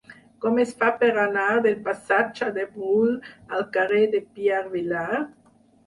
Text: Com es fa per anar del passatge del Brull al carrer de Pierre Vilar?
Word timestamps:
Com 0.45 0.55
es 0.61 0.71
fa 0.79 0.87
per 1.03 1.09
anar 1.23 1.43
del 1.67 1.77
passatge 1.89 2.49
del 2.57 2.73
Brull 2.81 3.15
al 3.59 3.71
carrer 3.79 4.05
de 4.17 4.27
Pierre 4.29 4.77
Vilar? 4.77 5.11